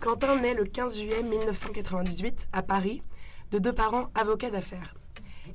Quentin 0.00 0.36
naît 0.36 0.54
le 0.54 0.64
15 0.64 0.96
juillet 0.96 1.22
1998 1.22 2.48
à 2.54 2.62
Paris, 2.62 3.02
de 3.50 3.58
deux 3.58 3.74
parents 3.74 4.08
avocats 4.14 4.48
d'affaires. 4.48 4.94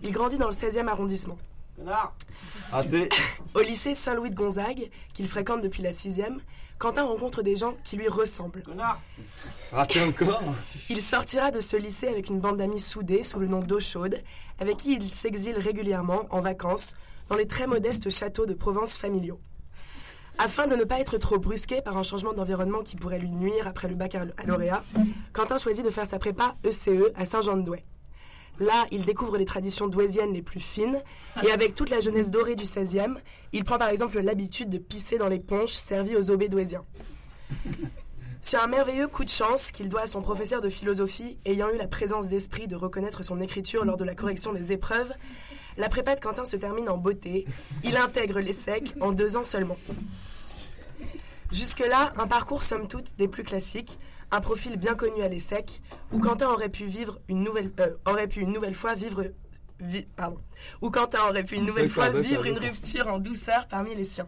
Il 0.04 0.12
grandit 0.12 0.38
dans 0.38 0.48
le 0.48 0.54
16e 0.54 0.88
arrondissement. 0.88 1.38
Raté. 2.72 3.10
Au 3.56 3.62
lycée 3.62 3.96
Saint-Louis 3.96 4.30
de 4.30 4.36
Gonzague, 4.36 4.92
qu'il 5.16 5.28
fréquente 5.28 5.62
depuis 5.62 5.82
la 5.82 5.90
6e, 5.90 6.38
Quentin 6.78 7.06
rencontre 7.06 7.42
des 7.42 7.56
gens 7.56 7.76
qui 7.84 7.98
lui 7.98 8.08
ressemblent. 8.08 8.62
Raté 9.72 10.04
encore. 10.04 10.44
Il 10.90 11.02
sortira 11.02 11.50
de 11.50 11.60
ce 11.60 11.76
lycée 11.76 12.08
avec 12.08 12.30
une 12.30 12.40
bande 12.40 12.58
d'amis 12.58 12.80
soudés 12.80 13.24
sous 13.24 13.40
le 13.40 13.48
nom 13.48 13.62
d'Eau 13.62 13.80
Chaude, 13.80 14.22
avec 14.60 14.78
qui 14.78 14.94
il 14.94 15.10
s'exile 15.10 15.58
régulièrement 15.58 16.28
en 16.30 16.42
vacances 16.42 16.94
dans 17.30 17.36
les 17.36 17.48
très 17.48 17.66
modestes 17.66 18.12
châteaux 18.12 18.46
de 18.46 18.54
Provence 18.54 18.96
familiaux. 18.96 19.40
Afin 20.38 20.68
de 20.68 20.76
ne 20.76 20.84
pas 20.84 21.00
être 21.00 21.18
trop 21.18 21.40
brusqué 21.40 21.82
par 21.82 21.98
un 21.98 22.04
changement 22.04 22.34
d'environnement 22.34 22.82
qui 22.82 22.96
pourrait 22.96 23.20
lui 23.20 23.32
nuire 23.32 23.68
après 23.68 23.88
le 23.88 23.96
baccalauréat, 23.96 24.84
Quentin 25.34 25.58
choisit 25.58 25.86
de 25.86 25.90
faire 25.90 26.06
sa 26.06 26.20
prépa 26.20 26.56
ECE 26.66 27.12
à 27.16 27.26
Saint-Jean-de-Douai. 27.26 27.86
Là, 28.60 28.86
il 28.92 29.06
découvre 29.06 29.38
les 29.38 29.46
traditions 29.46 29.88
douaisiennes 29.88 30.34
les 30.34 30.42
plus 30.42 30.60
fines, 30.60 31.02
et 31.44 31.52
avec 31.52 31.76
toute 31.76 31.90
la 31.90 32.00
jeunesse 32.00 32.32
dorée 32.32 32.56
du 32.56 32.64
16e, 32.64 33.16
il 33.52 33.64
prend 33.64 33.78
par 33.78 33.90
exemple 33.90 34.20
l'habitude 34.20 34.70
de 34.70 34.78
pisser 34.78 35.18
dans 35.18 35.28
les 35.28 35.40
ponches 35.40 35.74
servies 35.74 36.16
aux 36.16 36.32
aubés 36.32 36.50
Sur 38.46 38.62
un 38.62 38.68
merveilleux 38.68 39.08
coup 39.08 39.24
de 39.26 39.30
chance 39.32 39.72
qu'il 39.72 39.90
doit 39.90 40.02
à 40.02 40.06
son 40.06 40.22
professeur 40.22 40.62
de 40.62 40.70
philosophie, 40.70 41.40
ayant 41.46 41.68
eu 41.72 41.78
la 41.78 41.88
présence 41.88 42.28
d'esprit 42.28 42.68
de 42.68 42.76
reconnaître 42.76 43.24
son 43.24 43.42
écriture 43.42 43.86
lors 43.86 43.98
de 43.98 44.04
la 44.04 44.14
correction 44.14 44.54
des 44.54 44.72
épreuves, 44.72 45.12
la 45.78 45.90
prépa 45.90 46.14
de 46.14 46.20
Quentin 46.20 46.46
se 46.46 46.56
termine 46.56 46.88
en 46.88 46.98
beauté. 47.00 47.48
Il 47.84 47.98
intègre 47.98 48.40
l'ESSEC 48.40 48.94
en 49.02 49.14
deux 49.14 49.36
ans 49.36 49.44
seulement. 49.44 49.80
Jusque-là, 51.52 52.14
un 52.20 52.28
parcours 52.28 52.62
somme 52.62 52.88
toute 52.88 53.16
des 53.18 53.28
plus 53.28 53.44
classiques, 53.44 53.98
un 54.30 54.42
profil 54.42 54.78
bien 54.78 54.94
connu 54.94 55.24
à 55.24 55.28
l'ESSEC, 55.28 55.82
où 56.12 56.20
Quentin 56.20 56.48
aurait 56.50 56.70
pu 56.70 56.86
vivre 56.86 57.18
une 57.28 57.44
nouvelle, 57.44 57.72
euh, 57.80 57.96
aurait 58.06 58.28
pu 58.28 58.42
une 58.42 58.54
nouvelle 58.54 58.76
fois 58.76 58.94
vivre, 58.94 59.24
vi- 59.82 60.06
pardon, 60.16 60.38
où 60.84 60.92
Quentin 60.92 61.28
aurait 61.28 61.46
pu 61.46 61.56
une 61.56 61.66
nouvelle 61.66 61.90
fois 61.90 62.12
vivre 62.12 62.46
une 62.46 62.60
rupture 62.60 63.08
en 63.08 63.18
douceur 63.18 63.68
parmi 63.68 63.96
les 63.96 64.04
siens. 64.04 64.28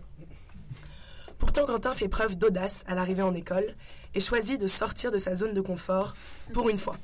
Pourtant, 1.38 1.66
Quentin 1.66 1.94
fait 1.94 2.08
preuve 2.08 2.36
d'audace 2.38 2.84
à 2.88 2.96
l'arrivée 2.96 3.22
en 3.22 3.34
école 3.34 3.76
et 4.16 4.20
choisit 4.22 4.60
de 4.60 4.68
sortir 4.68 5.12
de 5.12 5.18
sa 5.18 5.36
zone 5.36 5.54
de 5.54 5.62
confort 5.62 6.14
pour 6.54 6.70
une 6.70 6.78
fois. 6.78 6.98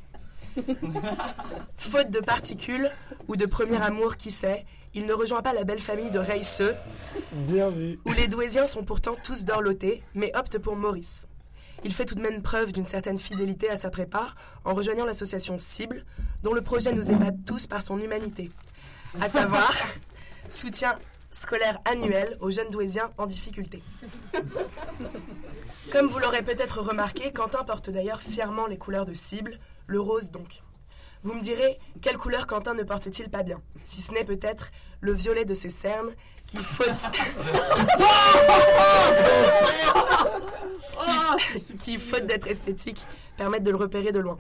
Faute 1.78 2.10
de 2.10 2.20
particules 2.20 2.92
ou 3.28 3.36
de 3.36 3.46
premier 3.46 3.82
amour, 3.82 4.18
qui 4.18 4.32
sait, 4.32 4.66
il 4.94 5.06
ne 5.06 5.14
rejoint 5.14 5.42
pas 5.42 5.54
la 5.54 5.64
belle 5.64 5.80
famille 5.80 6.12
de 6.12 6.20
Reisseux, 6.20 6.76
Bien 7.32 7.70
vu. 7.70 8.00
où 8.06 8.12
les 8.14 8.28
Douaisiens 8.28 8.66
sont 8.66 8.84
pourtant 8.84 9.16
tous 9.24 9.46
dorlotés, 9.46 10.04
mais 10.14 10.32
optent 10.36 10.60
pour 10.60 10.76
Maurice. 10.76 11.28
Il 11.84 11.94
fait 11.94 12.06
tout 12.06 12.16
de 12.16 12.22
même 12.22 12.42
preuve 12.42 12.72
d'une 12.72 12.86
certaine 12.86 13.18
fidélité 13.20 13.70
à 13.70 13.76
sa 13.76 13.90
prépa 13.90 14.34
en 14.64 14.74
rejoignant 14.74 15.06
l'association 15.06 15.58
Cible, 15.58 16.06
dont 16.44 16.54
le 16.54 16.62
projet 16.62 16.94
nous 16.94 17.12
épate 17.12 17.36
tous 17.46 17.68
par 17.68 17.82
son 17.82 18.00
humanité. 18.00 18.50
À 19.20 19.28
savoir, 19.28 19.74
soutien 20.50 20.98
scolaire 21.34 21.80
annuel 21.84 22.38
aux 22.40 22.52
jeunes 22.52 22.70
Douaisiens 22.70 23.12
en 23.18 23.26
difficulté. 23.26 23.84
Comme 25.92 26.08
vous 26.08 26.20
l'aurez 26.20 26.44
peut-être 26.44 26.82
remarqué, 26.82 27.34
Quentin 27.34 27.64
porte 27.64 27.90
d'ailleurs 27.90 28.22
fièrement 28.22 28.68
les 28.68 28.78
couleurs 28.78 29.06
de 29.06 29.14
Cible, 29.14 29.60
le 29.88 30.00
rose 30.00 30.32
donc. 30.32 30.62
Vous 31.24 31.34
me 31.34 31.42
direz, 31.42 31.78
quelle 32.02 32.18
couleur 32.18 32.48
Quentin 32.48 32.74
ne 32.74 32.84
porte-t-il 32.84 33.30
pas 33.30 33.44
bien? 33.44 33.62
Si 33.84 34.02
ce 34.02 34.14
n'est 34.14 34.26
peut-être 34.26 34.72
le 35.02 35.14
violet 35.14 35.46
de 35.46 35.54
ses 35.54 35.70
cernes 35.70 36.12
qui, 36.46 36.58
faute, 36.58 36.90
qui, 41.00 41.78
qui, 41.78 41.98
faute 41.98 42.26
d'être 42.26 42.48
esthétique, 42.48 43.06
permettent 43.38 43.64
de 43.64 43.72
le 43.72 43.78
repérer 43.78 44.12
de 44.12 44.20
loin. 44.20 44.38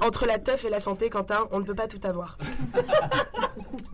Entre 0.00 0.26
la 0.26 0.38
teuf 0.38 0.64
et 0.64 0.70
la 0.70 0.80
santé, 0.80 1.08
Quentin, 1.08 1.48
on 1.52 1.60
ne 1.60 1.64
peut 1.64 1.74
pas 1.74 1.88
tout 1.88 2.00
avoir. 2.04 2.36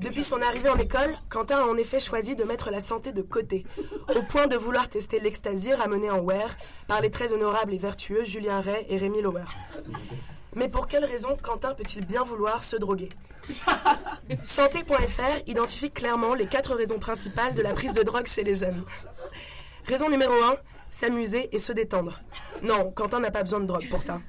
Depuis 0.02 0.24
son 0.24 0.42
arrivée 0.42 0.68
en 0.68 0.78
école, 0.78 1.16
Quentin 1.28 1.58
a 1.58 1.64
en 1.64 1.76
effet 1.76 2.00
choisi 2.00 2.34
de 2.34 2.42
mettre 2.42 2.70
la 2.70 2.80
santé 2.80 3.12
de 3.12 3.22
côté, 3.22 3.64
au 4.16 4.22
point 4.22 4.48
de 4.48 4.56
vouloir 4.56 4.88
tester 4.88 5.20
l'ecstasy 5.20 5.72
ramené 5.72 6.10
en 6.10 6.18
wear 6.18 6.56
par 6.88 7.00
les 7.00 7.10
très 7.10 7.32
honorables 7.32 7.72
et 7.72 7.78
vertueux 7.78 8.24
Julien 8.24 8.60
Ray 8.60 8.84
et 8.88 8.98
Rémi 8.98 9.22
Lauer. 9.22 9.44
Mais 10.54 10.68
pour 10.68 10.88
quelle 10.88 11.04
raison 11.04 11.36
Quentin 11.40 11.74
peut-il 11.74 12.04
bien 12.04 12.24
vouloir 12.24 12.62
se 12.64 12.76
droguer? 12.76 13.10
Santé.fr 14.42 15.46
identifie 15.46 15.90
clairement 15.90 16.34
les 16.34 16.46
quatre 16.46 16.74
raisons 16.74 16.98
principales 16.98 17.54
de 17.54 17.62
la 17.62 17.72
prise 17.72 17.94
de 17.94 18.02
drogue 18.02 18.26
chez 18.26 18.42
les 18.42 18.56
jeunes. 18.56 18.84
Raison 19.86 20.08
numéro 20.08 20.32
1, 20.32 20.56
s'amuser 20.90 21.48
et 21.52 21.58
se 21.58 21.72
détendre. 21.72 22.20
Non, 22.62 22.90
Quentin 22.90 23.20
n'a 23.20 23.30
pas 23.30 23.42
besoin 23.44 23.60
de 23.60 23.66
drogue 23.66 23.88
pour 23.88 24.02
ça. 24.02 24.20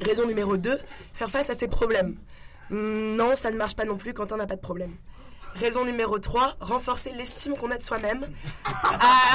Raison 0.00 0.26
numéro 0.26 0.56
2, 0.56 0.78
faire 1.12 1.30
face 1.30 1.50
à 1.50 1.54
ses 1.54 1.68
problèmes. 1.68 2.16
Hmm, 2.70 3.16
Non, 3.16 3.34
ça 3.36 3.50
ne 3.50 3.56
marche 3.56 3.74
pas 3.76 3.84
non 3.84 3.96
plus, 3.96 4.14
Quentin 4.14 4.36
n'a 4.36 4.46
pas 4.46 4.56
de 4.56 4.60
problème. 4.60 4.94
Raison 5.56 5.84
numéro 5.84 6.16
3, 6.20 6.54
renforcer 6.60 7.10
l'estime 7.10 7.56
qu'on 7.56 7.72
a 7.72 7.76
de 7.76 7.82
soi-même. 7.82 8.28
Ah, 9.02 9.34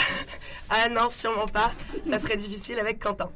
ah 0.70 0.90
non, 0.90 1.10
sûrement 1.10 1.48
pas. 1.48 1.72
Ça 2.04 2.20
serait 2.20 2.36
difficile 2.38 2.80
avec 2.80 3.00
Quentin. 3.04 3.30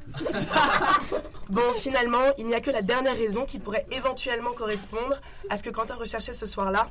Bon, 1.48 1.72
finalement, 1.74 2.22
il 2.38 2.46
n'y 2.46 2.54
a 2.54 2.60
que 2.60 2.70
la 2.70 2.82
dernière 2.82 3.16
raison 3.16 3.44
qui 3.44 3.58
pourrait 3.58 3.86
éventuellement 3.90 4.52
correspondre 4.52 5.20
à 5.50 5.56
ce 5.56 5.62
que 5.62 5.70
Quentin 5.70 5.94
recherchait 5.96 6.32
ce 6.32 6.46
soir-là. 6.46 6.88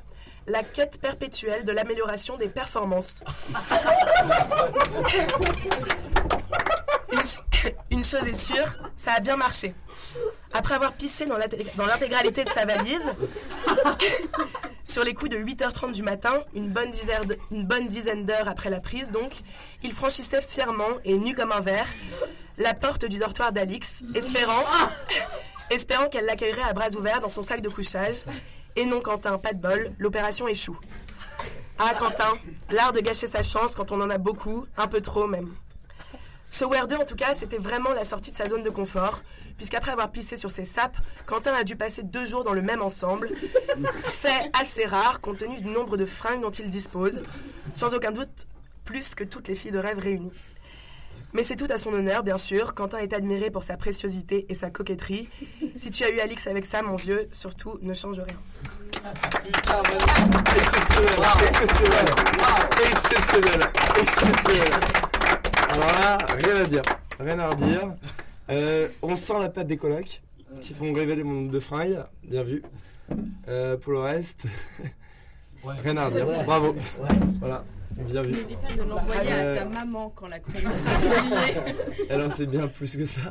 La 0.47 0.63
quête 0.63 0.99
perpétuelle 1.01 1.63
de 1.65 1.71
l'amélioration 1.71 2.37
des 2.37 2.49
performances. 2.49 3.23
Une, 7.11 7.25
ch- 7.25 7.73
une 7.91 8.03
chose 8.03 8.27
est 8.27 8.33
sûre, 8.33 8.75
ça 8.97 9.13
a 9.13 9.19
bien 9.19 9.35
marché. 9.35 9.73
Après 10.59 10.75
avoir 10.75 10.91
pissé 10.91 11.25
dans 11.25 11.37
l'intég- 11.37 11.73
dans 11.77 11.85
l'intégralité 11.85 12.43
de 12.43 12.49
sa 12.49 12.65
valise, 12.65 13.09
sur 14.83 15.05
les 15.05 15.13
coups 15.13 15.31
de 15.31 15.37
8h30 15.37 15.93
du 15.93 16.03
matin, 16.03 16.33
une 16.53 16.67
bonne 16.69 16.89
dizaine 16.89 17.23
de- 17.25 17.37
une 17.49 17.65
bonne 17.65 17.87
dizaine 17.87 18.25
d'heures 18.25 18.49
après 18.49 18.69
la 18.69 18.81
prise 18.81 19.13
donc, 19.13 19.31
il 19.83 19.93
franchissait 19.93 20.41
fièrement 20.41 20.89
et 21.05 21.17
nu 21.17 21.33
comme 21.33 21.53
un 21.53 21.61
verre 21.61 21.87
la 22.57 22.73
porte 22.73 23.05
du 23.05 23.17
dortoir 23.19 23.53
d'Alix, 23.53 24.03
espérant, 24.15 24.65
espérant 25.71 26.09
qu'elle 26.09 26.25
l'accueillerait 26.25 26.63
à 26.69 26.73
bras 26.73 26.89
ouverts 26.97 27.21
dans 27.21 27.29
son 27.29 27.41
sac 27.41 27.61
de 27.61 27.69
couchage. 27.69 28.17
Et 28.75 28.85
non, 28.85 28.99
Quentin, 28.99 29.37
pas 29.37 29.53
de 29.53 29.61
bol, 29.61 29.93
l'opération 29.97 30.45
échoue. 30.49 30.77
Ah, 31.77 31.93
Quentin, 31.97 32.33
l'art 32.69 32.91
de 32.91 32.99
gâcher 32.99 33.27
sa 33.27 33.43
chance 33.43 33.75
quand 33.75 33.93
on 33.93 34.01
en 34.01 34.09
a 34.09 34.17
beaucoup, 34.17 34.65
un 34.75 34.87
peu 34.87 34.99
trop 34.99 35.25
même. 35.25 35.55
Ce 36.49 36.65
Wear 36.65 36.87
2, 36.87 36.95
en 36.95 37.05
tout 37.05 37.15
cas, 37.15 37.33
c'était 37.33 37.59
vraiment 37.59 37.93
la 37.93 38.03
sortie 38.03 38.31
de 38.31 38.35
sa 38.35 38.47
zone 38.47 38.63
de 38.63 38.69
confort, 38.69 39.21
puisqu'après 39.57 39.91
avoir 39.91 40.11
pissé 40.11 40.35
sur 40.35 40.49
ses 40.49 40.65
sapes, 40.65 40.97
Quentin 41.27 41.53
a 41.53 41.63
dû 41.63 41.75
passer 41.75 42.01
deux 42.01 42.25
jours 42.25 42.43
dans 42.43 42.53
le 42.53 42.63
même 42.63 42.81
ensemble, 42.81 43.29
fait 44.03 44.49
assez 44.59 44.85
rare 44.85 45.21
compte 45.21 45.37
tenu 45.37 45.61
du 45.61 45.69
nombre 45.69 45.95
de 45.95 46.05
fringues 46.05 46.41
dont 46.41 46.49
il 46.49 46.69
dispose, 46.69 47.21
sans 47.73 47.93
aucun 47.93 48.11
doute 48.11 48.47
plus 48.83 49.13
que 49.13 49.23
toutes 49.23 49.47
les 49.47 49.55
filles 49.55 49.71
de 49.71 49.77
rêve 49.77 49.99
réunies. 49.99 50.33
Mais 51.33 51.43
c'est 51.43 51.55
tout 51.55 51.67
à 51.69 51.77
son 51.77 51.93
honneur, 51.93 52.23
bien 52.23 52.39
sûr. 52.39 52.73
Quentin 52.73 52.97
est 52.97 53.13
admiré 53.13 53.51
pour 53.51 53.63
sa 53.63 53.77
préciosité 53.77 54.47
et 54.49 54.55
sa 54.55 54.71
coquetterie. 54.71 55.29
Si 55.75 55.91
tu 55.91 56.03
as 56.03 56.09
eu 56.09 56.19
Alix 56.19 56.47
avec 56.47 56.65
ça, 56.65 56.81
mon 56.81 56.95
vieux, 56.95 57.27
surtout, 57.31 57.77
ne 57.83 57.93
change 57.93 58.19
rien. 58.19 58.37
Exceptionnel. 60.57 61.19
Exceptionnel. 61.47 62.05
Exceptionnel. 62.91 63.69
Exceptionnel. 64.01 64.98
Voilà, 65.81 66.17
rien 66.17 66.55
à 66.63 66.65
dire. 66.65 66.83
Rien 67.19 67.39
à 67.39 67.49
redire. 67.49 67.95
Euh, 68.49 68.87
on 69.01 69.15
sent 69.15 69.33
la 69.39 69.49
patte 69.49 69.67
des 69.67 69.77
colocs 69.77 70.21
qui 70.61 70.73
vont 70.73 70.91
révéler 70.93 71.23
mon 71.23 71.33
nombre 71.33 71.51
de 71.51 71.59
fringues. 71.59 72.03
Bien 72.23 72.43
vu. 72.43 72.63
Euh, 73.47 73.77
pour 73.77 73.93
le 73.93 73.99
reste, 73.99 74.43
rien 75.63 75.97
à 75.97 76.07
redire. 76.07 76.25
Bravo. 76.45 76.75
Voilà, 77.39 77.63
bien 77.97 78.21
vu. 78.21 78.33
N'oublie 78.33 78.55
pas 78.55 78.73
de 78.75 78.83
l'envoyer 78.89 79.31
Euh, 79.31 79.55
à 79.55 79.59
ta 79.59 79.65
maman 79.65 80.11
quand 80.15 80.27
la 80.27 80.39
chronique 80.39 80.67
sera. 80.67 82.13
Alors 82.13 82.31
c'est 82.31 82.45
bien 82.45 82.67
plus 82.67 82.95
que 82.97 83.05
ça. 83.05 83.21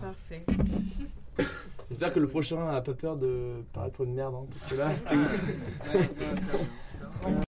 Parfait. 0.00 0.44
J'espère 1.88 2.12
que 2.12 2.20
le 2.20 2.28
prochain 2.28 2.68
a 2.68 2.80
pas 2.80 2.94
peur 2.94 3.16
de 3.16 3.64
parler 3.72 3.90
pour 3.90 4.04
une 4.04 4.14
merde, 4.14 4.34
hein, 4.34 4.46
parce 4.50 4.64
que 4.64 4.76
là, 4.76 4.94
c'était 4.94 5.16
ouf. 5.16 5.44